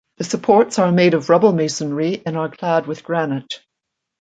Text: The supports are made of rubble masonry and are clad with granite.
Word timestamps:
The 0.17 0.23
supports 0.23 0.79
are 0.79 0.91
made 0.91 1.13
of 1.13 1.29
rubble 1.29 1.53
masonry 1.53 2.23
and 2.25 2.35
are 2.35 2.49
clad 2.49 2.87
with 2.87 3.03
granite. 3.03 3.61